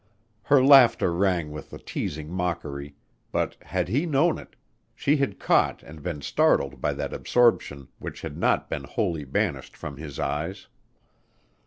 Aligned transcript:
Her 0.45 0.63
laughter 0.65 1.13
rang 1.13 1.51
with 1.51 1.71
a 1.73 1.77
teasing 1.77 2.31
mockery, 2.31 2.95
but, 3.31 3.55
had 3.61 3.87
he 3.87 4.07
known 4.07 4.39
it, 4.39 4.55
she 4.95 5.17
had 5.17 5.37
caught 5.37 5.83
and 5.83 6.01
been 6.01 6.21
startled 6.23 6.81
by 6.81 6.93
that 6.93 7.13
absorption 7.13 7.87
which 7.99 8.23
had 8.23 8.35
not 8.35 8.67
been 8.67 8.85
wholly 8.85 9.25
banished 9.25 9.77
from 9.77 9.97
his 9.97 10.19
eyes. 10.19 10.67